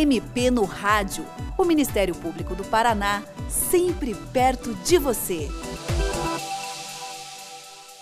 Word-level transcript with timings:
MP 0.00 0.50
no 0.50 0.64
Rádio. 0.64 1.26
O 1.58 1.64
Ministério 1.64 2.14
Público 2.14 2.54
do 2.54 2.64
Paraná, 2.64 3.22
sempre 3.48 4.14
perto 4.32 4.74
de 4.76 4.96
você. 4.96 5.46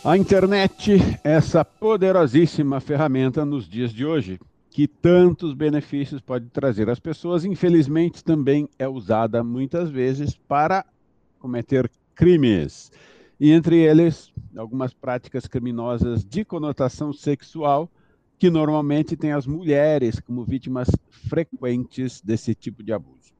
A 0.04 0.16
internet, 0.16 0.96
essa 1.24 1.64
poderosíssima 1.64 2.80
ferramenta 2.80 3.45
nos 3.45 3.69
dias 3.69 3.92
de 3.92 4.06
hoje, 4.06 4.38
que 4.70 4.86
tantos 4.86 5.54
benefícios 5.54 6.20
pode 6.20 6.46
trazer 6.50 6.88
às 6.88 7.00
pessoas, 7.00 7.45
infelizmente 7.45 8.22
também 8.22 8.68
é 8.78 8.86
usada 8.86 9.42
muitas 9.42 9.90
vezes 9.90 10.36
para 10.36 10.86
cometer 11.40 11.90
crimes. 12.14 12.92
E 13.40 13.50
entre 13.50 13.76
eles, 13.76 14.32
algumas 14.56 14.94
práticas 14.94 15.48
criminosas 15.48 16.24
de 16.24 16.44
conotação 16.44 17.12
sexual, 17.12 17.90
que 18.39 18.50
normalmente 18.50 19.16
tem 19.16 19.32
as 19.32 19.46
mulheres 19.46 20.21
como 20.21 20.45
vítimas 20.45 20.89
frequentes 21.11 22.21
desse 22.21 22.54
tipo 22.54 22.82
de 22.82 22.93
abuso. 22.93 23.32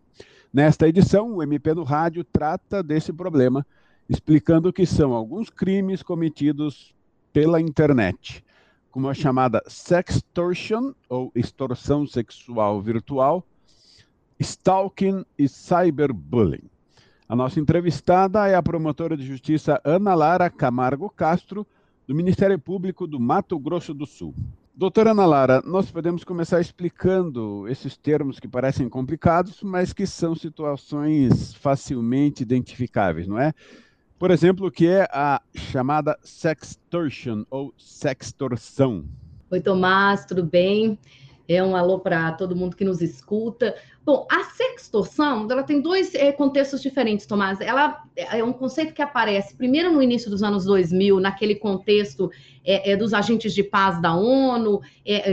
Nesta 0.52 0.88
edição, 0.88 1.36
o 1.36 1.42
MP 1.42 1.74
no 1.74 1.84
Rádio 1.84 2.24
trata 2.24 2.82
desse 2.82 3.12
problema, 3.12 3.66
explicando 4.08 4.72
que 4.72 4.86
são 4.86 5.12
alguns 5.12 5.50
crimes 5.50 6.02
cometidos 6.02 6.95
pela 7.32 7.60
internet 7.60 8.45
como 8.91 9.08
a 9.08 9.14
chamada 9.14 9.62
sextortion, 9.66 10.92
ou 11.08 11.30
extorsão 11.34 12.06
sexual 12.06 12.80
virtual, 12.83 13.46
stalking 14.41 15.24
e 15.38 15.48
cyberbullying. 15.48 16.69
A 17.28 17.36
nossa 17.36 17.60
entrevistada 17.60 18.48
é 18.48 18.55
a 18.55 18.62
promotora 18.62 19.16
de 19.16 19.24
justiça 19.24 19.80
Ana 19.84 20.14
Lara 20.14 20.48
Camargo 20.48 21.10
Castro, 21.10 21.66
do 22.06 22.14
Ministério 22.14 22.58
Público 22.58 23.06
do 23.06 23.20
Mato 23.20 23.58
Grosso 23.58 23.92
do 23.92 24.06
Sul. 24.06 24.34
Doutora 24.78 25.10
Ana 25.10 25.27
Lara, 25.27 25.62
nós 25.66 25.91
podemos 25.91 26.23
começar 26.23 26.60
explicando 26.60 27.66
esses 27.66 27.96
termos 27.96 28.38
que 28.38 28.46
parecem 28.46 28.88
complicados, 28.88 29.61
mas 29.61 29.92
que 29.92 30.06
são 30.06 30.36
situações 30.36 31.52
facilmente 31.55 32.44
identificáveis, 32.44 33.27
não 33.27 33.41
é? 33.41 33.52
Por 34.20 34.30
exemplo, 34.30 34.69
o 34.69 34.70
que 34.70 34.86
é 34.86 35.08
a 35.11 35.42
chamada 35.52 36.17
sextortion 36.22 37.44
ou 37.50 37.75
sextorção? 37.77 39.05
Oi, 39.50 39.61
Tomás, 39.61 40.25
tudo 40.25 40.44
bem? 40.44 40.97
É 41.48 41.64
um 41.64 41.74
alô 41.74 41.98
para 41.98 42.30
todo 42.32 42.54
mundo 42.54 42.77
que 42.77 42.84
nos 42.84 43.00
escuta. 43.00 43.74
Bom, 44.04 44.27
a 44.30 44.44
sextorção, 44.44 45.46
ela 45.50 45.62
tem 45.62 45.80
dois 45.80 46.14
é, 46.14 46.30
contextos 46.30 46.82
diferentes, 46.82 47.24
Tomás. 47.24 47.58
Ela 47.60 48.02
é 48.14 48.44
um 48.44 48.52
conceito 48.52 48.92
que 48.92 49.00
aparece 49.00 49.56
primeiro 49.56 49.90
no 49.90 50.02
início 50.02 50.30
dos 50.30 50.42
anos 50.42 50.66
2000, 50.66 51.18
naquele 51.18 51.55
contexto 51.55 52.30
é, 52.62 52.92
é, 52.92 52.96
dos 52.98 53.14
agentes 53.14 53.55
de 53.55 53.62
paz 53.62 53.98
da 54.00 54.14
ONU, 54.14 54.82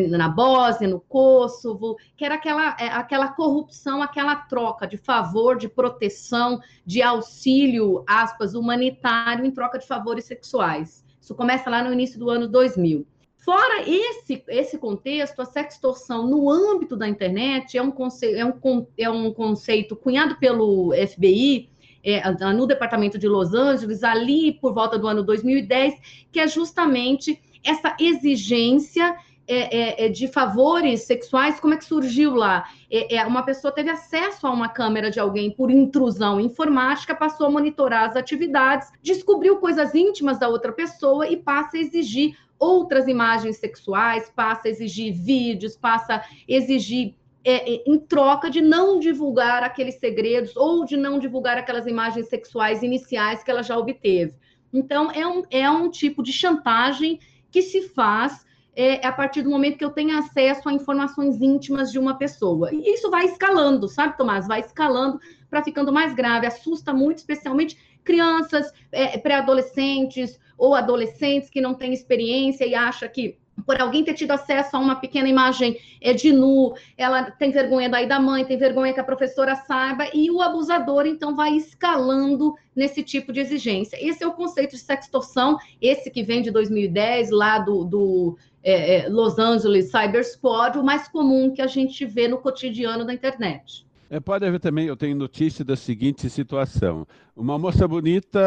na 0.09 0.29
Bósnia, 0.29 0.89
no 0.89 1.01
Kosovo, 1.01 1.97
que 2.15 2.23
era 2.23 2.35
aquela, 2.35 2.69
aquela 2.69 3.27
corrupção, 3.27 4.01
aquela 4.01 4.37
troca 4.37 4.87
de 4.87 4.95
favor, 4.95 5.57
de 5.57 5.67
proteção, 5.67 6.61
de 6.85 7.01
auxílio, 7.01 8.05
aspas, 8.07 8.55
humanitário 8.55 9.45
em 9.45 9.51
troca 9.51 9.77
de 9.77 9.85
favores 9.85 10.23
sexuais. 10.23 11.03
Isso 11.19 11.35
começa 11.35 11.69
lá 11.69 11.83
no 11.83 11.91
início 11.91 12.17
do 12.17 12.29
ano 12.29 12.47
2000. 12.47 13.05
Fora 13.45 13.87
esse, 13.87 14.43
esse 14.47 14.75
contexto, 14.75 15.39
a 15.39 15.45
sextorção 15.45 16.27
no 16.27 16.49
âmbito 16.49 16.97
da 16.97 17.07
internet 17.07 17.77
é 17.77 17.81
um, 17.81 17.91
conceito, 17.91 18.35
é 18.35 18.43
um, 18.43 18.87
é 18.97 19.07
um 19.07 19.31
conceito 19.31 19.95
cunhado 19.95 20.35
pelo 20.37 20.91
FBI, 21.07 21.69
é, 22.03 22.27
no 22.53 22.65
departamento 22.65 23.19
de 23.19 23.27
Los 23.27 23.53
Angeles, 23.53 24.03
ali 24.03 24.53
por 24.53 24.73
volta 24.73 24.97
do 24.97 25.07
ano 25.07 25.21
2010, 25.21 26.27
que 26.31 26.39
é 26.39 26.47
justamente 26.47 27.39
essa 27.63 27.95
exigência 27.99 29.15
é, 29.47 29.77
é, 29.77 30.05
é, 30.05 30.09
de 30.09 30.27
favores 30.27 31.03
sexuais, 31.03 31.59
como 31.59 31.75
é 31.75 31.77
que 31.77 31.85
surgiu 31.85 32.33
lá? 32.33 32.67
É, 32.89 33.17
é, 33.17 33.25
uma 33.27 33.43
pessoa 33.43 33.71
teve 33.71 33.91
acesso 33.91 34.47
a 34.47 34.51
uma 34.51 34.69
câmera 34.69 35.11
de 35.11 35.19
alguém 35.19 35.51
por 35.51 35.69
intrusão 35.69 36.39
informática, 36.39 37.13
passou 37.13 37.45
a 37.45 37.51
monitorar 37.51 38.09
as 38.09 38.15
atividades, 38.15 38.91
descobriu 39.03 39.57
coisas 39.57 39.93
íntimas 39.93 40.39
da 40.39 40.49
outra 40.49 40.71
pessoa 40.71 41.27
e 41.27 41.37
passa 41.37 41.77
a 41.77 41.79
exigir 41.79 42.35
outras 42.59 43.07
imagens 43.07 43.57
sexuais, 43.57 44.31
passa 44.35 44.67
a 44.67 44.71
exigir 44.71 45.13
vídeos, 45.13 45.75
passa 45.75 46.15
a 46.15 46.25
exigir 46.47 47.15
é, 47.43 47.75
é, 47.75 47.83
em 47.85 47.99
troca 47.99 48.49
de 48.49 48.59
não 48.59 48.99
divulgar 48.99 49.61
aqueles 49.63 49.95
segredos 49.95 50.55
ou 50.55 50.83
de 50.83 50.97
não 50.97 51.19
divulgar 51.19 51.57
aquelas 51.57 51.85
imagens 51.85 52.27
sexuais 52.27 52.81
iniciais 52.81 53.43
que 53.43 53.51
ela 53.51 53.61
já 53.61 53.77
obteve. 53.77 54.33
Então, 54.73 55.11
é 55.11 55.25
um, 55.27 55.43
é 55.51 55.69
um 55.69 55.89
tipo 55.89 56.23
de 56.23 56.33
chantagem 56.33 57.19
que 57.51 57.61
se 57.61 57.83
faz 57.89 58.45
é, 58.75 59.05
a 59.05 59.11
partir 59.11 59.41
do 59.41 59.49
momento 59.49 59.77
que 59.77 59.85
eu 59.85 59.91
tenho 59.91 60.17
acesso 60.17 60.67
a 60.67 60.73
informações 60.73 61.41
íntimas 61.41 61.91
de 61.91 61.97
uma 61.97 62.17
pessoa. 62.17 62.73
E 62.73 62.93
isso 62.93 63.09
vai 63.09 63.25
escalando, 63.25 63.87
sabe, 63.87 64.17
Tomás? 64.17 64.47
Vai 64.47 64.59
escalando 64.59 65.19
para 65.49 65.63
ficando 65.63 65.93
mais 65.93 66.13
grave. 66.13 66.45
Assusta 66.45 66.93
muito, 66.93 67.19
especialmente 67.19 67.77
crianças, 68.05 68.71
é, 68.91 69.17
pré-adolescentes 69.17 70.39
ou 70.57 70.73
adolescentes 70.73 71.49
que 71.49 71.59
não 71.59 71.73
têm 71.73 71.91
experiência 71.91 72.65
e 72.65 72.73
acha 72.73 73.09
que 73.09 73.37
por 73.65 73.79
alguém 73.79 74.03
ter 74.03 74.13
tido 74.13 74.31
acesso 74.31 74.75
a 74.75 74.79
uma 74.79 74.97
pequena 74.97 75.29
imagem 75.29 75.77
é, 76.01 76.13
de 76.13 76.31
nu, 76.31 76.73
ela 76.97 77.31
tem 77.31 77.51
vergonha 77.51 77.89
daí 77.89 78.07
da 78.07 78.19
mãe, 78.19 78.43
tem 78.43 78.57
vergonha 78.57 78.93
que 78.93 78.99
a 78.99 79.03
professora 79.03 79.55
saiba, 79.55 80.07
e 80.13 80.29
o 80.29 80.41
abusador, 80.41 81.05
então, 81.05 81.35
vai 81.35 81.55
escalando 81.55 82.53
nesse 82.75 83.01
tipo 83.01 83.31
de 83.31 83.39
exigência. 83.39 83.97
Esse 83.99 84.23
é 84.23 84.27
o 84.27 84.33
conceito 84.33 84.71
de 84.71 84.79
sextorção, 84.79 85.57
esse 85.81 86.11
que 86.11 86.21
vem 86.21 86.41
de 86.41 86.51
2010, 86.51 87.29
lá 87.31 87.59
do, 87.59 87.85
do 87.85 88.37
é, 88.61 89.05
é, 89.05 89.09
Los 89.09 89.39
Angeles 89.39 89.89
Cyber 89.89 90.25
Squad, 90.25 90.77
o 90.77 90.83
mais 90.83 91.07
comum 91.07 91.53
que 91.53 91.61
a 91.61 91.67
gente 91.67 92.05
vê 92.05 92.27
no 92.27 92.37
cotidiano 92.37 93.05
da 93.05 93.13
internet. 93.13 93.85
É, 94.07 94.19
pode 94.19 94.45
haver 94.45 94.59
também, 94.59 94.85
eu 94.85 94.95
tenho 94.95 95.15
notícia 95.15 95.65
da 95.65 95.75
seguinte 95.75 96.29
situação: 96.29 97.07
uma 97.35 97.57
moça 97.57 97.87
bonita 97.87 98.39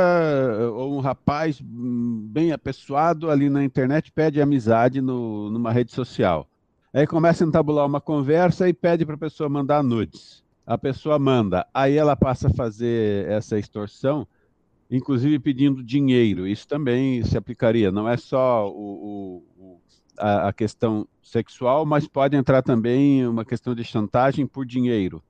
ou 0.72 0.96
um 0.96 1.00
rapaz 1.00 1.60
hum, 1.60 2.28
bem 2.30 2.52
apessoado 2.52 3.28
ali 3.28 3.50
na 3.50 3.64
internet 3.64 4.12
pede 4.12 4.40
amizade 4.40 5.00
no, 5.00 5.50
numa 5.50 5.72
rede 5.72 5.92
social. 5.92 6.48
Aí 6.92 7.06
começa 7.06 7.44
a 7.44 7.46
entabular 7.46 7.86
uma 7.86 8.00
conversa 8.00 8.68
e 8.68 8.72
pede 8.72 9.04
para 9.04 9.16
a 9.16 9.18
pessoa 9.18 9.48
mandar 9.48 9.82
nudes. 9.82 10.44
A 10.64 10.78
pessoa 10.78 11.18
manda, 11.18 11.66
aí 11.72 11.96
ela 11.96 12.14
passa 12.14 12.48
a 12.48 12.54
fazer 12.54 13.26
essa 13.28 13.58
extorsão, 13.58 14.26
inclusive 14.90 15.38
pedindo 15.38 15.82
dinheiro. 15.82 16.46
Isso 16.46 16.68
também 16.68 17.22
se 17.24 17.36
aplicaria, 17.36 17.90
não 17.90 18.08
é 18.08 18.16
só 18.16 18.70
o, 18.70 19.42
o, 19.58 19.80
a, 20.18 20.48
a 20.48 20.52
questão 20.52 21.06
sexual, 21.22 21.84
mas 21.84 22.06
pode 22.06 22.36
entrar 22.36 22.62
também 22.62 23.26
uma 23.26 23.44
questão 23.44 23.74
de 23.74 23.82
chantagem 23.82 24.46
por 24.46 24.64
dinheiro 24.64 25.22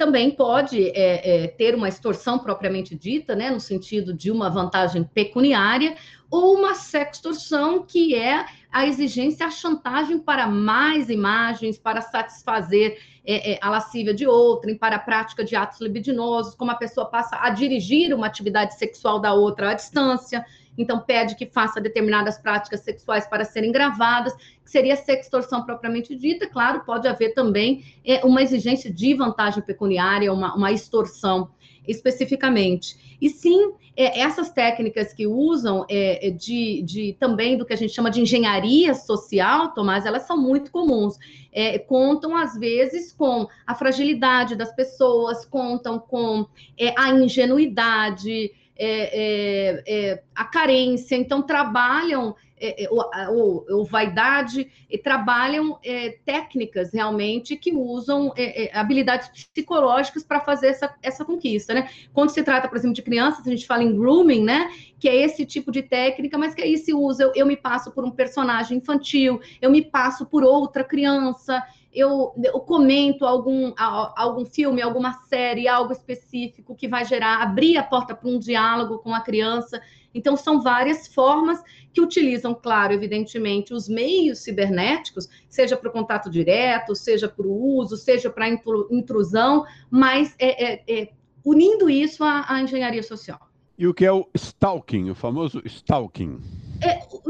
também 0.00 0.30
pode 0.30 0.82
é, 0.96 1.42
é, 1.44 1.46
ter 1.46 1.74
uma 1.74 1.86
extorsão 1.86 2.38
propriamente 2.38 2.96
dita, 2.96 3.36
né, 3.36 3.50
no 3.50 3.60
sentido 3.60 4.14
de 4.14 4.30
uma 4.30 4.48
vantagem 4.48 5.04
pecuniária, 5.04 5.94
ou 6.30 6.56
uma 6.56 6.74
sextorção, 6.74 7.82
que 7.82 8.14
é 8.14 8.46
a 8.72 8.86
exigência, 8.86 9.44
a 9.44 9.50
chantagem 9.50 10.18
para 10.18 10.46
mais 10.46 11.10
imagens, 11.10 11.76
para 11.76 12.00
satisfazer 12.00 12.98
é, 13.22 13.52
é, 13.52 13.58
a 13.60 13.68
lascívia 13.68 14.14
de 14.14 14.26
outrem, 14.26 14.74
para 14.74 14.96
a 14.96 14.98
prática 14.98 15.44
de 15.44 15.54
atos 15.54 15.78
libidinosos, 15.82 16.54
como 16.54 16.70
a 16.70 16.76
pessoa 16.76 17.04
passa 17.04 17.36
a 17.38 17.50
dirigir 17.50 18.14
uma 18.14 18.26
atividade 18.26 18.78
sexual 18.78 19.20
da 19.20 19.34
outra 19.34 19.72
à 19.72 19.74
distância, 19.74 20.42
então 20.80 21.00
pede 21.00 21.34
que 21.34 21.46
faça 21.46 21.80
determinadas 21.80 22.38
práticas 22.38 22.80
sexuais 22.80 23.26
para 23.26 23.44
serem 23.44 23.70
gravadas, 23.70 24.34
que 24.64 24.70
seria 24.70 24.96
sextorção 24.96 25.64
propriamente 25.64 26.16
dita. 26.16 26.46
Claro, 26.46 26.84
pode 26.84 27.06
haver 27.06 27.34
também 27.34 27.84
é, 28.04 28.24
uma 28.24 28.42
exigência 28.42 28.92
de 28.92 29.14
vantagem 29.14 29.62
pecuniária, 29.62 30.32
uma, 30.32 30.54
uma 30.54 30.72
extorsão 30.72 31.50
especificamente. 31.86 33.16
E 33.20 33.28
sim, 33.28 33.72
é, 33.96 34.20
essas 34.20 34.50
técnicas 34.50 35.12
que 35.12 35.26
usam 35.26 35.84
é, 35.88 36.28
é, 36.28 36.30
de, 36.30 36.82
de, 36.82 37.16
também 37.18 37.56
do 37.56 37.66
que 37.66 37.72
a 37.72 37.76
gente 37.76 37.92
chama 37.92 38.10
de 38.10 38.20
engenharia 38.20 38.94
social, 38.94 39.74
Tomás, 39.74 40.06
elas 40.06 40.22
são 40.22 40.38
muito 40.38 40.70
comuns. 40.70 41.18
É, 41.52 41.78
contam, 41.78 42.36
às 42.36 42.56
vezes, 42.56 43.12
com 43.12 43.48
a 43.66 43.74
fragilidade 43.74 44.54
das 44.54 44.74
pessoas, 44.74 45.44
contam 45.44 45.98
com 45.98 46.46
é, 46.78 46.94
a 46.96 47.10
ingenuidade, 47.10 48.52
é, 48.82 49.10
é, 49.12 49.82
é, 49.86 50.22
a 50.34 50.44
carência, 50.44 51.14
então 51.14 51.42
trabalham 51.42 52.34
é, 52.58 52.84
é, 52.84 52.88
o, 52.90 53.80
o, 53.80 53.84
vaidade 53.84 54.70
e 54.88 54.96
trabalham 54.96 55.78
é, 55.84 56.18
técnicas 56.24 56.90
realmente 56.92 57.56
que 57.56 57.74
usam 57.74 58.32
habilidades 58.72 59.28
psicológicas 59.48 60.24
para 60.24 60.40
fazer 60.40 60.68
essa, 60.68 60.94
essa 61.02 61.24
conquista, 61.24 61.74
né? 61.74 61.90
Quando 62.12 62.30
se 62.30 62.42
trata, 62.42 62.68
por 62.68 62.76
exemplo, 62.76 62.94
de 62.94 63.02
crianças, 63.02 63.46
a 63.46 63.50
gente 63.50 63.66
fala 63.66 63.82
em 63.82 63.94
grooming, 63.94 64.44
né? 64.44 64.70
Que 64.98 65.08
é 65.08 65.16
esse 65.16 65.44
tipo 65.44 65.70
de 65.70 65.82
técnica, 65.82 66.38
mas 66.38 66.54
que 66.54 66.62
aí 66.62 66.76
se 66.78 66.94
usa, 66.94 67.24
eu, 67.24 67.32
eu 67.34 67.46
me 67.46 67.56
passo 67.56 67.90
por 67.92 68.04
um 68.04 68.10
personagem 68.10 68.78
infantil, 68.78 69.40
eu 69.60 69.70
me 69.70 69.82
passo 69.82 70.24
por 70.26 70.42
outra 70.42 70.84
criança, 70.84 71.62
eu, 71.92 72.32
eu 72.42 72.60
comento 72.60 73.26
algum, 73.26 73.72
algum 73.76 74.44
filme, 74.44 74.80
alguma 74.80 75.12
série, 75.28 75.66
algo 75.66 75.92
específico 75.92 76.74
que 76.74 76.86
vai 76.86 77.04
gerar, 77.04 77.42
abrir 77.42 77.76
a 77.76 77.82
porta 77.82 78.14
para 78.14 78.28
um 78.28 78.38
diálogo 78.38 78.98
com 78.98 79.14
a 79.14 79.20
criança. 79.20 79.80
Então, 80.14 80.36
são 80.36 80.60
várias 80.60 81.08
formas 81.08 81.60
que 81.92 82.00
utilizam, 82.00 82.54
claro, 82.54 82.92
evidentemente, 82.92 83.74
os 83.74 83.88
meios 83.88 84.40
cibernéticos, 84.40 85.28
seja 85.48 85.76
para 85.76 85.88
o 85.88 85.92
contato 85.92 86.30
direto, 86.30 86.94
seja 86.94 87.28
para 87.28 87.46
o 87.46 87.76
uso, 87.76 87.96
seja 87.96 88.30
para 88.30 88.44
a 88.44 88.48
intrusão, 88.90 89.64
mas 89.90 90.34
é, 90.38 90.72
é, 90.72 90.82
é, 90.88 91.08
unindo 91.44 91.90
isso 91.90 92.22
à, 92.22 92.44
à 92.48 92.60
engenharia 92.60 93.02
social. 93.02 93.40
E 93.76 93.86
o 93.86 93.94
que 93.94 94.04
é 94.04 94.12
o 94.12 94.28
stalking, 94.34 95.10
o 95.10 95.14
famoso 95.14 95.60
stalking? 95.64 96.38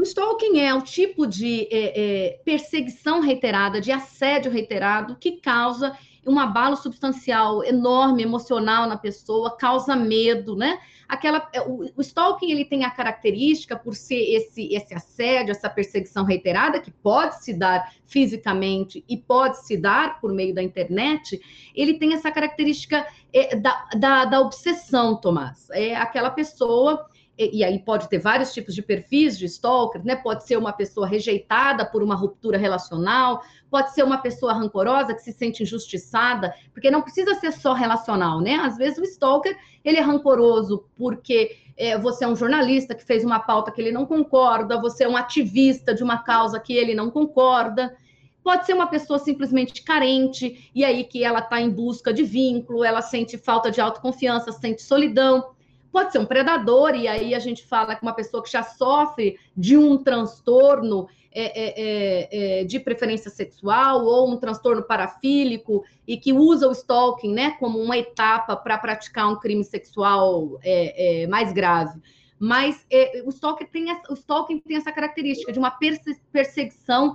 O 0.01 0.03
stalking 0.03 0.59
é 0.59 0.73
o 0.73 0.81
tipo 0.81 1.27
de 1.27 1.67
é, 1.71 2.29
é, 2.31 2.39
perseguição 2.43 3.19
reiterada, 3.19 3.79
de 3.79 3.91
assédio 3.91 4.51
reiterado, 4.51 5.15
que 5.15 5.33
causa 5.33 5.95
um 6.25 6.39
abalo 6.39 6.75
substancial 6.75 7.63
enorme, 7.63 8.23
emocional 8.23 8.87
na 8.87 8.97
pessoa, 8.97 9.55
causa 9.55 9.95
medo, 9.95 10.55
né? 10.55 10.79
Aquela, 11.07 11.47
é, 11.53 11.61
o, 11.61 11.85
o 11.95 12.01
stalking 12.01 12.51
ele 12.51 12.65
tem 12.65 12.83
a 12.83 12.89
característica 12.89 13.75
por 13.77 13.93
ser 13.93 14.15
esse, 14.15 14.73
esse 14.73 14.91
assédio, 14.91 15.51
essa 15.51 15.69
perseguição 15.69 16.25
reiterada, 16.25 16.81
que 16.81 16.89
pode 16.89 17.43
se 17.43 17.53
dar 17.53 17.93
fisicamente 18.07 19.05
e 19.07 19.15
pode 19.15 19.63
se 19.63 19.77
dar 19.77 20.19
por 20.19 20.33
meio 20.33 20.55
da 20.55 20.63
internet, 20.63 21.39
ele 21.75 21.99
tem 21.99 22.15
essa 22.15 22.31
característica 22.31 23.05
é, 23.31 23.55
da, 23.55 23.87
da, 23.95 24.25
da 24.25 24.41
obsessão, 24.41 25.15
Tomás. 25.15 25.69
É 25.69 25.95
aquela 25.95 26.31
pessoa 26.31 27.07
e, 27.37 27.63
aí 27.63 27.79
pode 27.79 28.07
ter 28.09 28.19
vários 28.19 28.53
tipos 28.53 28.75
de 28.75 28.81
perfis 28.81 29.37
de 29.37 29.45
stalker, 29.45 30.03
né? 30.03 30.15
Pode 30.15 30.45
ser 30.45 30.57
uma 30.57 30.71
pessoa 30.71 31.07
rejeitada 31.07 31.85
por 31.85 32.03
uma 32.03 32.13
ruptura 32.13 32.57
relacional, 32.57 33.41
pode 33.69 33.93
ser 33.93 34.03
uma 34.03 34.17
pessoa 34.17 34.53
rancorosa 34.53 35.13
que 35.13 35.21
se 35.21 35.31
sente 35.31 35.63
injustiçada, 35.63 36.53
porque 36.73 36.91
não 36.91 37.01
precisa 37.01 37.33
ser 37.35 37.51
só 37.51 37.73
relacional, 37.73 38.41
né? 38.41 38.55
Às 38.55 38.77
vezes 38.77 38.99
o 38.99 39.03
stalker 39.03 39.57
ele 39.83 39.97
é 39.97 40.01
rancoroso 40.01 40.85
porque 40.95 41.57
é, 41.75 41.97
você 41.97 42.25
é 42.25 42.27
um 42.27 42.35
jornalista 42.35 42.93
que 42.93 43.03
fez 43.03 43.23
uma 43.23 43.39
pauta 43.39 43.71
que 43.71 43.81
ele 43.81 43.91
não 43.91 44.05
concorda, 44.05 44.79
você 44.79 45.05
é 45.05 45.09
um 45.09 45.17
ativista 45.17 45.95
de 45.95 46.03
uma 46.03 46.19
causa 46.19 46.59
que 46.59 46.73
ele 46.73 46.93
não 46.93 47.09
concorda. 47.09 47.95
Pode 48.43 48.65
ser 48.65 48.73
uma 48.73 48.87
pessoa 48.87 49.19
simplesmente 49.19 49.83
carente, 49.83 50.69
e 50.73 50.83
aí 50.83 51.03
que 51.03 51.23
ela 51.23 51.39
está 51.39 51.61
em 51.61 51.69
busca 51.69 52.11
de 52.11 52.23
vínculo, 52.23 52.83
ela 52.83 53.01
sente 53.01 53.37
falta 53.37 53.71
de 53.71 53.79
autoconfiança, 53.79 54.51
sente 54.51 54.81
solidão 54.81 55.51
pode 55.91 56.11
ser 56.11 56.19
um 56.19 56.25
predador, 56.25 56.95
e 56.95 57.07
aí 57.07 57.35
a 57.35 57.39
gente 57.39 57.63
fala 57.65 57.95
que 57.95 58.01
uma 58.01 58.13
pessoa 58.13 58.41
que 58.41 58.51
já 58.51 58.63
sofre 58.63 59.37
de 59.55 59.77
um 59.77 59.97
transtorno 59.97 61.07
é, 61.33 61.43
é, 61.43 61.73
é, 61.77 62.59
é, 62.59 62.63
de 62.65 62.77
preferência 62.77 63.31
sexual 63.31 64.03
ou 64.03 64.29
um 64.29 64.35
transtorno 64.35 64.83
parafílico 64.83 65.85
e 66.05 66.17
que 66.17 66.33
usa 66.33 66.67
o 66.67 66.73
stalking 66.73 67.33
né, 67.33 67.51
como 67.51 67.79
uma 67.79 67.97
etapa 67.97 68.53
para 68.53 68.77
praticar 68.77 69.31
um 69.31 69.39
crime 69.39 69.63
sexual 69.63 70.59
é, 70.61 71.23
é, 71.23 71.27
mais 71.27 71.53
grave. 71.53 72.01
Mas 72.37 72.85
o, 73.23 73.29
stalking 73.29 73.67
tem, 73.67 73.85
o 74.09 74.13
stalking 74.13 74.59
tem 74.59 74.75
essa 74.75 74.91
característica 74.91 75.53
de 75.53 75.59
uma 75.59 75.71
perseguição 75.71 77.13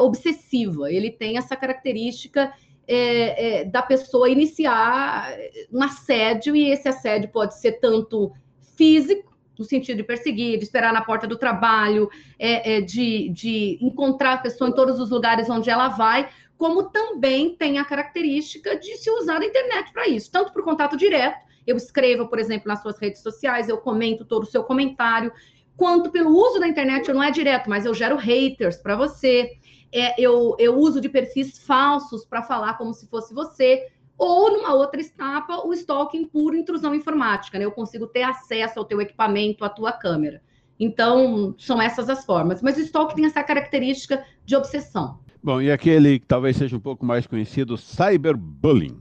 obsessiva. 0.00 0.90
Ele 0.92 1.10
tem 1.10 1.36
essa 1.36 1.56
característica 1.56 2.52
é, 2.86 3.60
é, 3.60 3.64
da 3.64 3.82
pessoa 3.82 4.28
iniciar 4.28 5.34
um 5.72 5.82
assédio, 5.82 6.54
e 6.56 6.70
esse 6.70 6.88
assédio 6.88 7.30
pode 7.30 7.58
ser 7.58 7.72
tanto 7.72 8.32
físico, 8.76 9.32
no 9.58 9.64
sentido 9.64 9.98
de 9.98 10.02
perseguir, 10.02 10.58
de 10.58 10.64
esperar 10.64 10.92
na 10.92 11.02
porta 11.02 11.26
do 11.26 11.36
trabalho, 11.36 12.10
é, 12.38 12.76
é, 12.76 12.80
de, 12.80 13.28
de 13.28 13.78
encontrar 13.80 14.34
a 14.34 14.38
pessoa 14.38 14.70
em 14.70 14.74
todos 14.74 14.98
os 14.98 15.10
lugares 15.10 15.48
onde 15.48 15.70
ela 15.70 15.88
vai, 15.88 16.28
como 16.56 16.84
também 16.84 17.54
tem 17.56 17.78
a 17.78 17.84
característica 17.84 18.76
de 18.76 18.96
se 18.96 19.10
usar 19.10 19.40
a 19.40 19.44
internet 19.44 19.92
para 19.92 20.08
isso, 20.08 20.30
tanto 20.30 20.58
o 20.58 20.64
contato 20.64 20.96
direto, 20.96 21.38
eu 21.66 21.76
escrevo, 21.76 22.28
por 22.28 22.38
exemplo, 22.38 22.68
nas 22.68 22.82
suas 22.82 22.98
redes 22.98 23.22
sociais, 23.22 23.68
eu 23.68 23.78
comento 23.78 24.24
todo 24.24 24.42
o 24.42 24.46
seu 24.46 24.64
comentário, 24.64 25.32
quanto 25.76 26.10
pelo 26.10 26.30
uso 26.30 26.58
da 26.58 26.68
internet, 26.68 27.12
não 27.12 27.22
é 27.22 27.30
direto, 27.30 27.70
mas 27.70 27.86
eu 27.86 27.94
gero 27.94 28.16
haters 28.16 28.76
para 28.76 28.96
você, 28.96 29.52
é, 29.92 30.20
eu, 30.20 30.56
eu 30.58 30.76
uso 30.78 31.00
de 31.00 31.08
perfis 31.08 31.58
falsos 31.58 32.24
para 32.24 32.42
falar 32.42 32.74
como 32.74 32.94
se 32.94 33.06
fosse 33.08 33.34
você, 33.34 33.86
ou 34.16 34.52
numa 34.52 34.72
outra 34.74 35.00
etapa, 35.00 35.66
o 35.66 35.72
stalking 35.72 36.24
por 36.24 36.54
intrusão 36.54 36.94
informática, 36.94 37.58
né? 37.58 37.64
Eu 37.64 37.72
consigo 37.72 38.06
ter 38.06 38.22
acesso 38.22 38.78
ao 38.78 38.84
teu 38.84 39.00
equipamento, 39.00 39.64
à 39.64 39.68
tua 39.68 39.92
câmera. 39.92 40.40
Então, 40.78 41.54
são 41.58 41.80
essas 41.80 42.08
as 42.08 42.24
formas. 42.24 42.62
Mas 42.62 42.76
o 42.76 42.80
stalking 42.80 43.16
tem 43.16 43.26
essa 43.26 43.42
característica 43.42 44.24
de 44.44 44.56
obsessão. 44.56 45.18
Bom, 45.42 45.60
e 45.60 45.70
aquele 45.70 46.20
que 46.20 46.26
talvez 46.26 46.56
seja 46.56 46.76
um 46.76 46.80
pouco 46.80 47.04
mais 47.04 47.26
conhecido, 47.26 47.76
cyberbullying. 47.76 48.96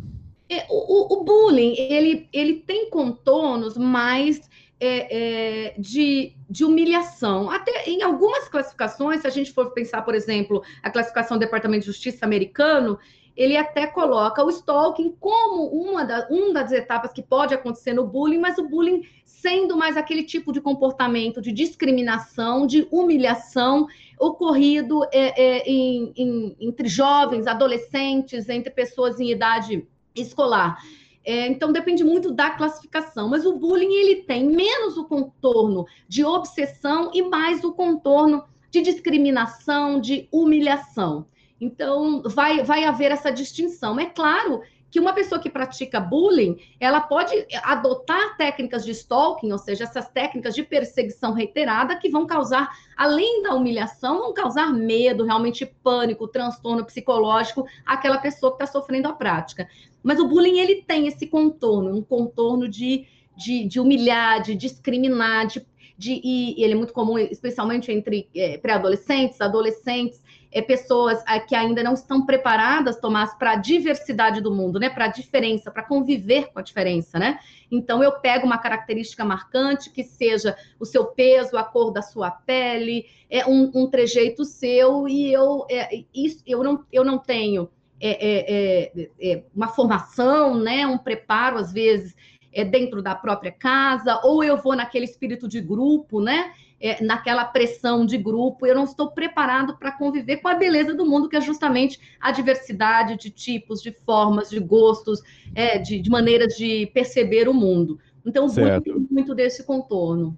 É, 0.49 0.65
o, 0.69 1.13
o, 1.13 1.23
bullying, 1.23 1.75
ele, 1.77 2.27
ele 2.33 2.55
tem 2.55 2.89
contornos 2.89 3.77
mais 3.77 4.49
é, 4.81 5.67
é, 5.67 5.75
de, 5.77 6.33
de 6.49 6.65
humilhação. 6.65 7.51
Até 7.51 7.87
em 7.87 8.01
algumas 8.01 8.49
classificações, 8.49 9.21
se 9.21 9.27
a 9.27 9.29
gente 9.29 9.53
for 9.53 9.71
pensar, 9.71 10.01
por 10.01 10.15
exemplo, 10.15 10.63
a 10.81 10.89
classificação 10.89 11.37
do 11.37 11.41
Departamento 11.41 11.81
de 11.81 11.85
Justiça 11.85 12.25
americano, 12.25 12.97
ele 13.37 13.55
até 13.55 13.85
coloca 13.85 14.43
o 14.43 14.49
stalking 14.49 15.15
como 15.19 15.67
uma, 15.67 16.03
da, 16.03 16.27
uma 16.29 16.53
das 16.53 16.71
etapas 16.71 17.13
que 17.13 17.21
pode 17.21 17.53
acontecer 17.53 17.93
no 17.93 18.05
bullying, 18.05 18.39
mas 18.39 18.57
o 18.57 18.67
bullying 18.67 19.03
sendo 19.23 19.77
mais 19.77 19.97
aquele 19.97 20.23
tipo 20.23 20.51
de 20.51 20.59
comportamento 20.59 21.41
de 21.41 21.51
discriminação, 21.51 22.67
de 22.67 22.87
humilhação 22.91 23.87
ocorrido 24.19 25.03
é, 25.11 25.41
é, 25.41 25.69
em, 25.69 26.11
em, 26.15 26.55
entre 26.59 26.87
jovens, 26.87 27.47
adolescentes, 27.47 28.49
entre 28.49 28.71
pessoas 28.71 29.19
em 29.19 29.31
idade 29.31 29.87
escolar. 30.15 30.77
É, 31.23 31.47
então 31.47 31.71
depende 31.71 32.03
muito 32.03 32.31
da 32.31 32.49
classificação, 32.51 33.29
mas 33.29 33.45
o 33.45 33.57
bullying 33.57 33.93
ele 33.93 34.23
tem 34.23 34.47
menos 34.47 34.97
o 34.97 35.05
contorno 35.05 35.85
de 36.07 36.25
obsessão 36.25 37.11
e 37.13 37.21
mais 37.21 37.63
o 37.63 37.73
contorno 37.73 38.43
de 38.71 38.81
discriminação, 38.81 39.99
de 39.99 40.27
humilhação. 40.31 41.27
Então 41.59 42.23
vai, 42.25 42.63
vai 42.63 42.85
haver 42.85 43.11
essa 43.11 43.31
distinção. 43.31 43.99
É 43.99 44.05
claro 44.05 44.61
que 44.91 44.99
uma 44.99 45.13
pessoa 45.13 45.39
que 45.39 45.49
pratica 45.49 46.01
bullying, 46.01 46.57
ela 46.77 46.99
pode 46.99 47.33
adotar 47.63 48.35
técnicas 48.35 48.83
de 48.83 48.91
stalking, 48.91 49.49
ou 49.51 49.57
seja, 49.57 49.85
essas 49.85 50.09
técnicas 50.09 50.53
de 50.53 50.63
perseguição 50.63 51.31
reiterada 51.31 51.95
que 51.95 52.09
vão 52.09 52.27
causar, 52.27 52.69
além 52.97 53.41
da 53.41 53.53
humilhação, 53.53 54.19
vão 54.19 54.33
causar 54.33 54.73
medo, 54.73 55.23
realmente 55.23 55.65
pânico, 55.65 56.27
transtorno 56.27 56.83
psicológico 56.83 57.65
àquela 57.85 58.17
pessoa 58.17 58.51
que 58.51 58.61
está 58.61 58.79
sofrendo 58.79 59.07
a 59.07 59.13
prática. 59.13 59.67
Mas 60.03 60.19
o 60.19 60.27
bullying 60.27 60.59
ele 60.59 60.83
tem 60.83 61.07
esse 61.07 61.27
contorno, 61.27 61.95
um 61.95 62.01
contorno 62.01 62.67
de, 62.67 63.05
de, 63.35 63.65
de 63.65 63.79
humilhar, 63.79 64.41
de 64.41 64.55
discriminar, 64.55 65.47
de, 65.47 65.65
de, 65.97 66.21
e 66.23 66.63
ele 66.63 66.73
é 66.73 66.75
muito 66.75 66.93
comum, 66.93 67.17
especialmente 67.17 67.91
entre 67.91 68.27
é, 68.35 68.57
pré-adolescentes, 68.57 69.39
adolescentes, 69.39 70.21
é, 70.51 70.61
pessoas 70.61 71.23
é, 71.27 71.39
que 71.39 71.55
ainda 71.55 71.81
não 71.81 71.93
estão 71.93 72.25
preparadas, 72.25 72.99
Tomás, 72.99 73.33
para 73.35 73.51
a 73.51 73.55
diversidade 73.55 74.41
do 74.41 74.53
mundo, 74.53 74.79
né? 74.79 74.89
Para 74.89 75.05
a 75.05 75.07
diferença, 75.07 75.71
para 75.71 75.83
conviver 75.83 76.51
com 76.51 76.59
a 76.59 76.61
diferença, 76.61 77.17
né? 77.17 77.39
Então 77.71 78.03
eu 78.03 78.11
pego 78.13 78.45
uma 78.45 78.57
característica 78.57 79.23
marcante 79.23 79.89
que 79.89 80.03
seja 80.03 80.57
o 80.79 80.85
seu 80.85 81.05
peso, 81.05 81.57
a 81.57 81.63
cor 81.63 81.91
da 81.91 82.01
sua 82.01 82.29
pele, 82.29 83.05
é 83.29 83.45
um, 83.47 83.71
um 83.73 83.87
trejeito 83.89 84.43
seu 84.43 85.07
e 85.07 85.31
eu 85.31 85.65
é, 85.69 86.03
isso 86.13 86.43
eu 86.45 86.63
não 86.63 86.83
eu 86.91 87.05
não 87.05 87.17
tenho 87.17 87.69
é, 88.01 88.27
é, 88.27 88.91
é, 88.95 89.31
é 89.31 89.43
uma 89.55 89.67
formação, 89.67 90.59
né? 90.59 90.85
Um 90.87 90.97
preparo 90.97 91.57
às 91.57 91.71
vezes 91.71 92.15
é 92.53 92.65
dentro 92.65 93.01
da 93.01 93.15
própria 93.15 93.51
casa 93.51 94.19
ou 94.23 94.43
eu 94.43 94.57
vou 94.57 94.75
naquele 94.75 95.05
espírito 95.05 95.47
de 95.47 95.61
grupo, 95.61 96.19
né? 96.19 96.51
é, 96.81 97.01
naquela 97.03 97.45
pressão 97.45 98.05
de 98.05 98.17
grupo, 98.17 98.65
eu 98.65 98.73
não 98.73 98.85
estou 98.85 99.11
preparado 99.11 99.77
para 99.77 99.91
conviver 99.91 100.37
com 100.37 100.47
a 100.47 100.55
beleza 100.55 100.95
do 100.95 101.05
mundo, 101.05 101.29
que 101.29 101.35
é 101.35 101.41
justamente 101.41 101.99
a 102.19 102.31
diversidade 102.31 103.17
de 103.17 103.29
tipos, 103.29 103.81
de 103.81 103.91
formas, 103.91 104.49
de 104.49 104.59
gostos, 104.59 105.21
é, 105.53 105.77
de, 105.77 105.99
de, 105.99 106.09
maneiras 106.09 106.55
de 106.57 106.87
perceber 106.87 107.47
o 107.47 107.53
mundo. 107.53 107.99
Então, 108.25 108.47
muito, 108.47 109.07
muito 109.11 109.35
desse 109.35 109.63
contorno. 109.63 110.35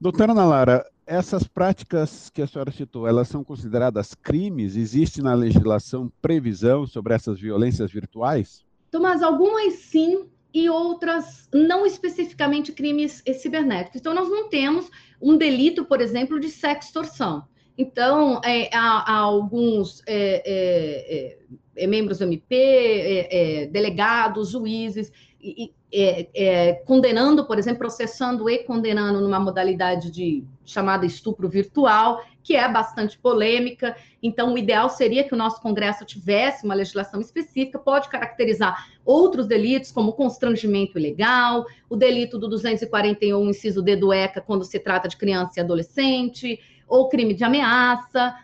Doutora 0.00 0.32
Ana 0.32 0.44
Lara, 0.44 0.86
essas 1.06 1.46
práticas 1.46 2.30
que 2.30 2.42
a 2.42 2.46
senhora 2.46 2.70
citou, 2.70 3.06
elas 3.06 3.28
são 3.28 3.44
consideradas 3.44 4.14
crimes? 4.14 4.76
Existe 4.76 5.22
na 5.22 5.34
legislação 5.34 6.10
previsão 6.22 6.86
sobre 6.86 7.14
essas 7.14 7.38
violências 7.38 7.90
virtuais? 7.90 8.64
Tomás, 8.90 9.22
algumas 9.22 9.74
sim, 9.74 10.28
e 10.54 10.70
outras 10.70 11.48
não 11.52 11.84
especificamente 11.84 12.72
crimes 12.72 13.22
cibernéticos. 13.40 14.00
Então, 14.00 14.14
nós 14.14 14.28
não 14.28 14.48
temos 14.48 14.88
um 15.20 15.36
delito, 15.36 15.84
por 15.84 16.00
exemplo, 16.00 16.38
de 16.38 16.48
sextorção. 16.48 17.44
Então, 17.76 18.40
é, 18.44 18.70
há, 18.72 19.12
há, 19.12 19.18
alguns 19.18 20.00
é, 20.06 20.42
é, 20.46 21.38
é 21.76 21.86
membros 21.88 22.18
do 22.18 22.24
MP, 22.24 22.54
é, 22.54 23.62
é, 23.62 23.66
delegados, 23.66 24.50
juízes, 24.50 25.10
e, 25.44 26.80
condenando, 26.86 27.44
por 27.44 27.58
exemplo, 27.58 27.80
processando 27.80 28.48
e 28.48 28.58
condenando 28.64 29.20
numa 29.20 29.38
modalidade 29.38 30.10
de 30.10 30.42
chamada 30.64 31.04
estupro 31.04 31.48
virtual, 31.48 32.24
que 32.42 32.56
é 32.56 32.66
bastante 32.66 33.18
polêmica. 33.18 33.94
Então, 34.22 34.54
o 34.54 34.58
ideal 34.58 34.88
seria 34.88 35.24
que 35.24 35.34
o 35.34 35.36
nosso 35.36 35.60
Congresso 35.60 36.04
tivesse 36.04 36.64
uma 36.64 36.74
legislação 36.74 37.20
específica, 37.20 37.78
pode 37.78 38.08
caracterizar 38.08 38.88
outros 39.04 39.46
delitos, 39.46 39.92
como 39.92 40.14
constrangimento 40.14 40.98
ilegal, 40.98 41.66
o 41.88 41.96
delito 41.96 42.38
do 42.38 42.48
241, 42.48 43.48
inciso 43.48 43.82
D 43.82 43.96
do 43.96 44.12
ECA, 44.12 44.40
quando 44.40 44.64
se 44.64 44.78
trata 44.78 45.08
de 45.08 45.16
criança 45.16 45.52
e 45.56 45.60
adolescente, 45.60 46.58
ou 46.88 47.08
crime 47.08 47.34
de 47.34 47.44
ameaça. 47.44 48.34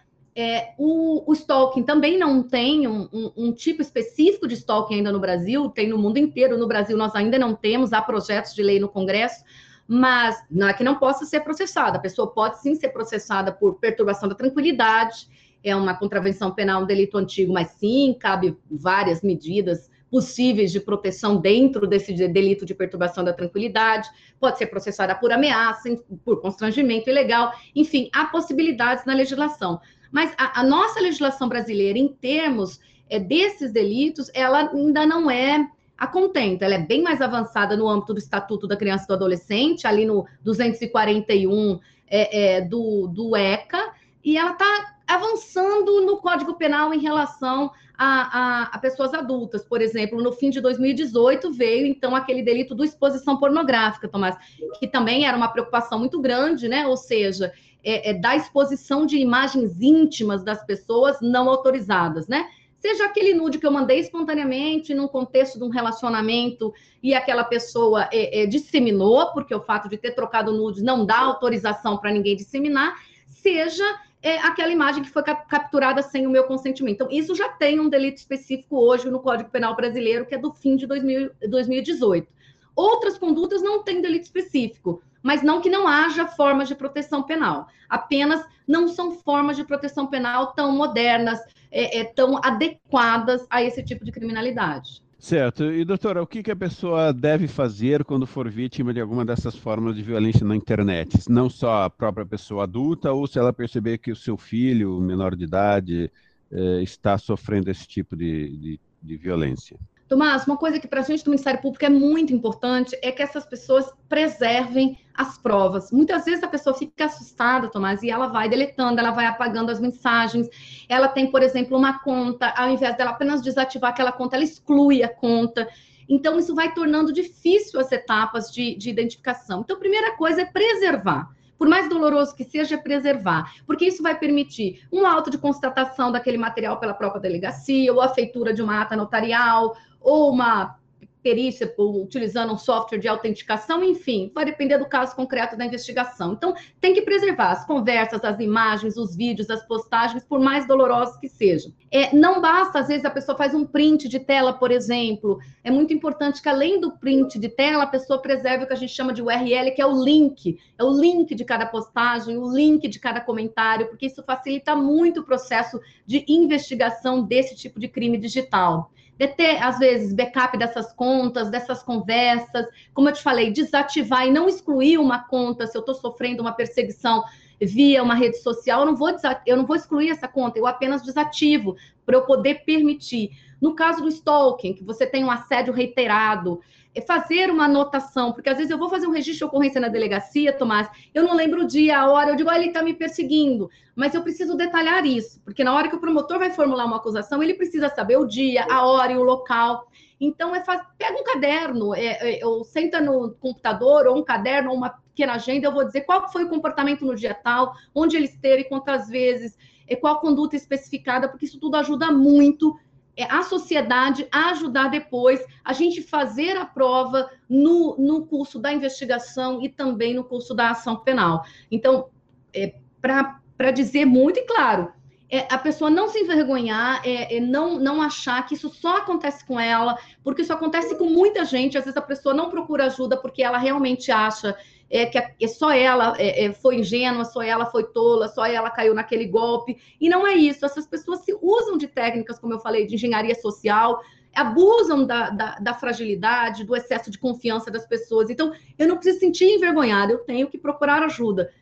É, 0.42 0.72
o, 0.78 1.30
o, 1.30 1.34
stalking 1.34 1.82
também 1.82 2.18
não 2.18 2.42
tem 2.42 2.88
um, 2.88 3.06
um, 3.12 3.32
um, 3.36 3.52
tipo 3.52 3.82
específico 3.82 4.48
de 4.48 4.54
stalking 4.54 4.94
ainda 4.94 5.12
no 5.12 5.20
Brasil, 5.20 5.68
tem 5.68 5.86
no 5.86 5.98
mundo 5.98 6.16
inteiro. 6.16 6.56
No 6.56 6.66
Brasil, 6.66 6.96
nós 6.96 7.14
ainda 7.14 7.38
não 7.38 7.54
temos, 7.54 7.92
há 7.92 8.00
projetos 8.00 8.54
de 8.54 8.62
lei 8.62 8.80
no 8.80 8.88
Congresso, 8.88 9.44
mas 9.86 10.42
não 10.50 10.66
é 10.66 10.72
que 10.72 10.82
não 10.82 10.94
possa 10.94 11.26
ser 11.26 11.40
processada. 11.40 11.98
A 11.98 12.00
pessoa 12.00 12.32
pode 12.32 12.58
sim 12.62 12.74
ser 12.74 12.88
processada 12.88 13.52
por 13.52 13.74
perturbação 13.74 14.30
da 14.30 14.34
tranquilidade, 14.34 15.28
é 15.62 15.76
uma 15.76 15.94
contravenção 15.94 16.54
penal, 16.54 16.84
um 16.84 16.86
delito 16.86 17.18
antigo, 17.18 17.52
mas 17.52 17.72
sim, 17.72 18.16
cabe 18.18 18.56
várias 18.70 19.20
medidas 19.20 19.90
possíveis 20.10 20.72
de 20.72 20.80
proteção 20.80 21.36
dentro 21.36 21.86
desse 21.86 22.14
delito 22.14 22.64
de 22.64 22.74
perturbação 22.74 23.22
da 23.22 23.34
tranquilidade, 23.34 24.08
pode 24.40 24.56
ser 24.56 24.68
processada 24.68 25.14
por 25.14 25.30
ameaça, 25.32 25.94
por 26.24 26.40
constrangimento 26.40 27.10
ilegal, 27.10 27.52
enfim, 27.76 28.08
há 28.14 28.24
possibilidades 28.24 29.04
na 29.04 29.12
legislação. 29.12 29.78
Mas 30.10 30.34
a, 30.36 30.60
a 30.60 30.64
nossa 30.64 31.00
legislação 31.00 31.48
brasileira, 31.48 31.98
em 31.98 32.08
termos 32.08 32.80
é, 33.08 33.18
desses 33.18 33.72
delitos, 33.72 34.30
ela 34.34 34.70
ainda 34.70 35.06
não 35.06 35.30
é 35.30 35.68
a 35.96 36.06
contenta, 36.06 36.64
ela 36.64 36.76
é 36.76 36.78
bem 36.78 37.02
mais 37.02 37.20
avançada 37.20 37.76
no 37.76 37.86
âmbito 37.86 38.14
do 38.14 38.18
Estatuto 38.18 38.66
da 38.66 38.76
Criança 38.76 39.04
e 39.04 39.08
do 39.08 39.14
Adolescente, 39.14 39.86
ali 39.86 40.06
no 40.06 40.26
241 40.42 41.78
é, 42.08 42.56
é, 42.56 42.60
do, 42.62 43.06
do 43.08 43.36
ECA, 43.36 43.92
e 44.24 44.38
ela 44.38 44.52
está 44.52 44.96
avançando 45.06 46.06
no 46.06 46.16
Código 46.16 46.54
Penal 46.54 46.94
em 46.94 47.00
relação 47.00 47.70
a, 48.02 48.06
a, 48.06 48.62
a, 48.72 48.78
pessoas 48.78 49.12
adultas. 49.12 49.62
Por 49.62 49.82
exemplo, 49.82 50.22
no 50.22 50.32
fim 50.32 50.48
de 50.48 50.58
2018 50.58 51.52
veio 51.52 51.86
então 51.86 52.16
aquele 52.16 52.42
delito 52.42 52.74
do 52.74 52.82
exposição 52.82 53.36
pornográfica, 53.36 54.08
Tomás, 54.08 54.38
que 54.78 54.88
também 54.88 55.26
era 55.26 55.36
uma 55.36 55.48
preocupação 55.48 55.98
muito 55.98 56.18
grande, 56.18 56.66
né? 56.66 56.86
Ou 56.86 56.96
seja, 56.96 57.52
é, 57.84 58.10
é 58.10 58.14
da 58.14 58.34
exposição 58.34 59.04
de 59.04 59.18
imagens 59.18 59.82
íntimas 59.82 60.42
das 60.42 60.64
pessoas 60.64 61.18
não 61.20 61.50
autorizadas, 61.50 62.26
né? 62.26 62.48
Seja 62.78 63.04
aquele 63.04 63.34
nude 63.34 63.58
que 63.58 63.66
eu 63.66 63.70
mandei 63.70 63.98
espontaneamente 63.98 64.94
num 64.94 65.06
contexto 65.06 65.58
de 65.58 65.64
um 65.64 65.68
relacionamento 65.68 66.72
e 67.02 67.14
aquela 67.14 67.44
pessoa 67.44 68.08
é, 68.10 68.40
é, 68.40 68.46
disseminou, 68.46 69.30
porque 69.34 69.54
o 69.54 69.60
fato 69.60 69.90
de 69.90 69.98
ter 69.98 70.12
trocado 70.12 70.50
nudes 70.52 70.82
não 70.82 71.04
dá 71.04 71.18
autorização 71.18 71.98
para 71.98 72.10
ninguém 72.10 72.34
disseminar, 72.34 72.96
seja 73.28 73.84
é, 74.22 74.38
aquela 74.38 74.70
imagem 74.70 75.02
que 75.02 75.10
foi 75.10 75.22
capturada 75.22 76.02
sem 76.02 76.26
o 76.26 76.30
meu 76.30 76.44
consentimento. 76.44 76.94
Então, 76.94 77.08
isso 77.10 77.34
já 77.34 77.48
tem 77.48 77.80
um 77.80 77.88
delito 77.88 78.18
específico 78.18 78.76
hoje 78.76 79.08
no 79.08 79.20
Código 79.20 79.50
Penal 79.50 79.74
Brasileiro, 79.74 80.26
que 80.26 80.34
é 80.34 80.38
do 80.38 80.52
fim 80.52 80.76
de 80.76 80.86
2000, 80.86 81.30
2018. 81.48 82.28
Outras 82.76 83.18
condutas 83.18 83.62
não 83.62 83.82
têm 83.82 84.02
delito 84.02 84.24
específico, 84.24 85.02
mas 85.22 85.42
não 85.42 85.60
que 85.60 85.70
não 85.70 85.88
haja 85.88 86.26
formas 86.26 86.68
de 86.68 86.74
proteção 86.74 87.22
penal. 87.22 87.66
Apenas 87.88 88.44
não 88.66 88.88
são 88.88 89.12
formas 89.12 89.56
de 89.56 89.64
proteção 89.64 90.06
penal 90.06 90.52
tão 90.52 90.72
modernas, 90.72 91.40
é, 91.70 92.00
é, 92.00 92.04
tão 92.04 92.38
adequadas 92.42 93.46
a 93.50 93.62
esse 93.62 93.82
tipo 93.82 94.04
de 94.04 94.12
criminalidade. 94.12 95.02
Certo. 95.20 95.64
E, 95.64 95.84
doutora, 95.84 96.22
o 96.22 96.26
que, 96.26 96.42
que 96.42 96.50
a 96.50 96.56
pessoa 96.56 97.12
deve 97.12 97.46
fazer 97.46 98.04
quando 98.04 98.26
for 98.26 98.48
vítima 98.48 98.92
de 98.94 99.00
alguma 99.02 99.22
dessas 99.22 99.54
formas 99.54 99.94
de 99.94 100.02
violência 100.02 100.46
na 100.46 100.56
internet? 100.56 101.28
Não 101.28 101.50
só 101.50 101.84
a 101.84 101.90
própria 101.90 102.24
pessoa 102.24 102.64
adulta, 102.64 103.12
ou 103.12 103.26
se 103.26 103.38
ela 103.38 103.52
perceber 103.52 103.98
que 103.98 104.10
o 104.10 104.16
seu 104.16 104.38
filho, 104.38 104.98
menor 104.98 105.36
de 105.36 105.44
idade, 105.44 106.10
eh, 106.50 106.82
está 106.82 107.18
sofrendo 107.18 107.70
esse 107.70 107.86
tipo 107.86 108.16
de, 108.16 108.56
de, 108.56 108.80
de 109.02 109.16
violência? 109.18 109.78
Tomás, 110.10 110.44
uma 110.44 110.56
coisa 110.56 110.80
que 110.80 110.88
para 110.88 111.02
a 111.02 111.04
gente 111.04 111.22
do 111.22 111.30
Ministério 111.30 111.62
Público 111.62 111.84
é 111.84 111.88
muito 111.88 112.34
importante 112.34 112.98
é 113.00 113.12
que 113.12 113.22
essas 113.22 113.46
pessoas 113.46 113.92
preservem 114.08 114.98
as 115.14 115.38
provas. 115.38 115.92
Muitas 115.92 116.24
vezes 116.24 116.42
a 116.42 116.48
pessoa 116.48 116.74
fica 116.74 117.04
assustada, 117.04 117.68
Tomás, 117.68 118.02
e 118.02 118.10
ela 118.10 118.26
vai 118.26 118.48
deletando, 118.48 118.98
ela 118.98 119.12
vai 119.12 119.26
apagando 119.26 119.70
as 119.70 119.78
mensagens. 119.78 120.48
Ela 120.88 121.06
tem, 121.06 121.30
por 121.30 121.44
exemplo, 121.44 121.78
uma 121.78 122.00
conta, 122.00 122.52
ao 122.56 122.68
invés 122.68 122.96
dela 122.96 123.12
apenas 123.12 123.40
desativar 123.40 123.90
aquela 123.90 124.10
conta, 124.10 124.34
ela 124.34 124.42
exclui 124.42 125.04
a 125.04 125.08
conta. 125.08 125.68
Então, 126.08 126.40
isso 126.40 126.56
vai 126.56 126.74
tornando 126.74 127.12
difícil 127.12 127.78
as 127.78 127.92
etapas 127.92 128.50
de, 128.50 128.74
de 128.74 128.90
identificação. 128.90 129.60
Então, 129.60 129.76
a 129.76 129.78
primeira 129.78 130.16
coisa 130.16 130.42
é 130.42 130.44
preservar 130.44 131.30
por 131.60 131.68
mais 131.68 131.90
doloroso 131.90 132.34
que 132.34 132.42
seja, 132.42 132.78
preservar, 132.78 133.52
porque 133.66 133.84
isso 133.84 134.02
vai 134.02 134.18
permitir 134.18 134.82
um 134.90 135.04
auto 135.06 135.30
de 135.30 135.36
constatação 135.36 136.10
daquele 136.10 136.38
material 136.38 136.80
pela 136.80 136.94
própria 136.94 137.20
delegacia, 137.20 137.92
ou 137.92 138.00
a 138.00 138.08
feitura 138.08 138.54
de 138.54 138.62
uma 138.62 138.80
ata 138.80 138.96
notarial, 138.96 139.76
ou 140.00 140.32
uma 140.32 140.79
perícia 141.22 141.72
utilizando 141.78 142.52
um 142.52 142.58
software 142.58 142.98
de 142.98 143.08
autenticação, 143.08 143.84
enfim, 143.84 144.30
vai 144.34 144.44
depender 144.44 144.78
do 144.78 144.86
caso 144.86 145.14
concreto 145.14 145.56
da 145.56 145.64
investigação. 145.64 146.32
Então, 146.32 146.54
tem 146.80 146.94
que 146.94 147.02
preservar 147.02 147.50
as 147.50 147.66
conversas, 147.66 148.24
as 148.24 148.40
imagens, 148.40 148.96
os 148.96 149.14
vídeos, 149.14 149.50
as 149.50 149.66
postagens, 149.66 150.24
por 150.24 150.40
mais 150.40 150.66
dolorosos 150.66 151.16
que 151.18 151.28
sejam. 151.28 151.72
É, 151.90 152.14
não 152.14 152.40
basta, 152.40 152.78
às 152.78 152.88
vezes, 152.88 153.04
a 153.04 153.10
pessoa 153.10 153.36
faz 153.36 153.54
um 153.54 153.66
print 153.66 154.08
de 154.08 154.20
tela, 154.20 154.52
por 154.52 154.70
exemplo. 154.70 155.38
É 155.62 155.70
muito 155.70 155.92
importante 155.92 156.40
que, 156.40 156.48
além 156.48 156.80
do 156.80 156.92
print 156.92 157.38
de 157.38 157.48
tela, 157.48 157.84
a 157.84 157.88
pessoa 157.88 158.20
preserve 158.20 158.64
o 158.64 158.66
que 158.66 158.72
a 158.72 158.76
gente 158.76 158.92
chama 158.92 159.12
de 159.12 159.22
URL, 159.22 159.72
que 159.72 159.82
é 159.82 159.86
o 159.86 160.02
link. 160.02 160.58
É 160.78 160.84
o 160.84 160.90
link 160.90 161.34
de 161.34 161.44
cada 161.44 161.66
postagem, 161.66 162.38
o 162.38 162.50
link 162.50 162.88
de 162.88 162.98
cada 162.98 163.20
comentário, 163.20 163.88
porque 163.88 164.06
isso 164.06 164.22
facilita 164.22 164.74
muito 164.76 165.20
o 165.20 165.24
processo 165.24 165.80
de 166.06 166.24
investigação 166.28 167.22
desse 167.22 167.56
tipo 167.56 167.78
de 167.78 167.88
crime 167.88 168.16
digital 168.16 168.90
de 169.20 169.28
ter, 169.28 169.62
às 169.62 169.78
vezes, 169.78 170.14
backup 170.14 170.56
dessas 170.56 170.94
contas, 170.94 171.50
dessas 171.50 171.82
conversas, 171.82 172.66
como 172.94 173.10
eu 173.10 173.12
te 173.12 173.22
falei, 173.22 173.52
desativar 173.52 174.26
e 174.26 174.30
não 174.30 174.48
excluir 174.48 174.96
uma 174.96 175.18
conta 175.28 175.66
se 175.66 175.76
eu 175.76 175.80
estou 175.80 175.94
sofrendo 175.94 176.40
uma 176.40 176.52
perseguição 176.52 177.22
via 177.60 178.02
uma 178.02 178.14
rede 178.14 178.38
social, 178.38 178.80
eu 178.80 178.86
não 178.86 178.96
vou, 178.96 179.10
eu 179.44 179.58
não 179.58 179.66
vou 179.66 179.76
excluir 179.76 180.08
essa 180.08 180.26
conta, 180.26 180.58
eu 180.58 180.66
apenas 180.66 181.02
desativo 181.02 181.76
para 182.06 182.16
eu 182.16 182.22
poder 182.22 182.64
permitir. 182.64 183.32
No 183.60 183.74
caso 183.74 184.00
do 184.00 184.08
stalking, 184.08 184.72
que 184.72 184.82
você 184.82 185.06
tem 185.06 185.22
um 185.22 185.30
assédio 185.30 185.74
reiterado, 185.74 186.62
fazer 187.06 187.50
uma 187.50 187.66
anotação, 187.66 188.32
porque 188.32 188.48
às 188.48 188.56
vezes 188.56 188.70
eu 188.70 188.78
vou 188.78 188.88
fazer 188.88 189.06
um 189.06 189.12
registro 189.12 189.38
de 189.38 189.44
ocorrência 189.44 189.80
na 189.80 189.88
delegacia, 189.88 190.52
Tomás, 190.52 190.88
eu 191.14 191.22
não 191.22 191.34
lembro 191.34 191.62
o 191.62 191.66
dia, 191.66 192.00
a 192.00 192.10
hora, 192.10 192.30
eu 192.30 192.36
digo, 192.36 192.50
ah, 192.50 192.56
ele 192.56 192.68
está 192.68 192.82
me 192.82 192.94
perseguindo, 192.94 193.70
mas 193.94 194.14
eu 194.14 194.22
preciso 194.22 194.56
detalhar 194.56 195.06
isso, 195.06 195.40
porque 195.44 195.62
na 195.62 195.72
hora 195.72 195.88
que 195.88 195.94
o 195.94 196.00
promotor 196.00 196.38
vai 196.38 196.50
formular 196.50 196.86
uma 196.86 196.96
acusação, 196.96 197.42
ele 197.42 197.54
precisa 197.54 197.88
saber 197.88 198.16
o 198.16 198.26
dia, 198.26 198.66
a 198.68 198.84
hora 198.86 199.12
e 199.12 199.16
o 199.16 199.22
local. 199.22 199.86
Então, 200.20 200.54
é 200.54 200.62
faz... 200.62 200.82
pega 200.98 201.18
um 201.18 201.24
caderno, 201.24 201.94
é, 201.94 202.40
é, 202.40 202.46
ou 202.46 202.64
senta 202.64 203.00
no 203.00 203.30
computador, 203.34 204.06
ou 204.06 204.18
um 204.18 204.24
caderno, 204.24 204.70
ou 204.70 204.76
uma 204.76 204.90
pequena 204.90 205.34
agenda, 205.34 205.66
eu 205.66 205.72
vou 205.72 205.84
dizer 205.84 206.02
qual 206.02 206.30
foi 206.30 206.44
o 206.44 206.48
comportamento 206.48 207.04
no 207.04 207.14
dia 207.14 207.34
tal, 207.34 207.74
onde 207.94 208.16
ele 208.16 208.26
esteve, 208.26 208.64
quantas 208.64 209.08
vezes, 209.08 209.56
é, 209.86 209.96
qual 209.96 210.20
conduta 210.20 210.56
especificada, 210.56 211.28
porque 211.28 211.46
isso 211.46 211.58
tudo 211.58 211.76
ajuda 211.76 212.10
muito 212.12 212.74
é, 212.74 212.89
a 213.24 213.42
sociedade 213.42 214.26
ajudar 214.30 214.88
depois 214.88 215.44
a 215.64 215.72
gente 215.72 216.02
fazer 216.02 216.56
a 216.56 216.64
prova 216.64 217.30
no, 217.48 217.96
no 217.98 218.26
curso 218.26 218.58
da 218.58 218.72
investigação 218.72 219.62
e 219.62 219.68
também 219.68 220.14
no 220.14 220.24
curso 220.24 220.54
da 220.54 220.70
ação 220.70 220.96
penal. 220.96 221.44
Então, 221.70 222.08
é, 222.54 222.74
para 223.00 223.70
dizer 223.70 224.04
muito 224.04 224.38
e 224.38 224.42
claro, 224.42 224.92
é, 225.30 225.46
a 225.48 225.58
pessoa 225.58 225.88
não 225.88 226.08
se 226.08 226.18
envergonhar, 226.18 227.00
é, 227.04 227.36
é, 227.36 227.40
não, 227.40 227.78
não 227.78 228.02
achar 228.02 228.44
que 228.44 228.54
isso 228.54 228.68
só 228.68 228.98
acontece 228.98 229.46
com 229.46 229.60
ela, 229.60 229.96
porque 230.24 230.42
isso 230.42 230.52
acontece 230.52 230.96
com 230.96 231.04
muita 231.04 231.44
gente. 231.44 231.78
Às 231.78 231.84
vezes 231.84 231.96
a 231.96 232.02
pessoa 232.02 232.34
não 232.34 232.50
procura 232.50 232.86
ajuda 232.86 233.16
porque 233.16 233.42
ela 233.42 233.56
realmente 233.56 234.10
acha 234.10 234.56
é, 234.90 235.06
que 235.06 235.18
é 235.18 235.48
só 235.48 235.70
ela 235.70 236.14
é, 236.18 236.46
é, 236.46 236.52
foi 236.52 236.80
ingênua, 236.80 237.24
só 237.24 237.40
ela 237.40 237.66
foi 237.66 237.84
tola, 237.84 238.28
só 238.28 238.44
ela 238.44 238.68
caiu 238.70 238.92
naquele 238.92 239.26
golpe. 239.26 239.78
E 240.00 240.08
não 240.08 240.26
é 240.26 240.34
isso. 240.34 240.66
Essas 240.66 240.86
pessoas 240.86 241.20
se 241.20 241.32
usam 241.40 241.78
de 241.78 241.86
técnicas, 241.86 242.40
como 242.40 242.52
eu 242.52 242.58
falei, 242.58 242.86
de 242.86 242.96
engenharia 242.96 243.34
social, 243.36 244.02
abusam 244.34 245.06
da, 245.06 245.30
da, 245.30 245.58
da, 245.58 245.74
fragilidade, 245.74 246.64
do 246.64 246.74
excesso 246.74 247.10
de 247.10 247.18
confiança 247.18 247.70
das 247.70 247.86
pessoas. 247.86 248.30
Então, 248.30 248.52
eu 248.76 248.88
não 248.88 248.96
preciso 248.96 249.20
sentir 249.20 249.44
envergonhada, 249.44 250.12
eu 250.12 250.18
tenho 250.18 250.48
que 250.48 250.58
procurar 250.58 251.02
ajuda. 251.04 251.52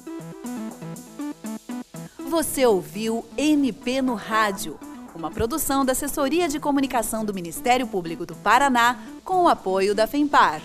Você 2.30 2.64
ouviu 2.64 3.24
MP 3.36 4.00
no 4.00 4.14
Rádio, 4.14 4.78
uma 5.16 5.32
produção 5.32 5.84
da 5.84 5.90
Assessoria 5.90 6.48
de 6.48 6.60
Comunicação 6.60 7.24
do 7.24 7.34
Ministério 7.34 7.88
Público 7.88 8.24
do 8.24 8.36
Paraná 8.36 9.00
com 9.24 9.42
o 9.42 9.48
apoio 9.48 9.96
da 9.96 10.06
FEMPAR. 10.06 10.62